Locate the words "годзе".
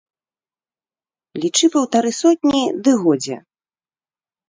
3.07-3.37